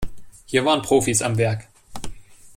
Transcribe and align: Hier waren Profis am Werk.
Hier 0.45 0.65
waren 0.65 0.81
Profis 0.81 1.21
am 1.21 1.37
Werk. 1.37 1.67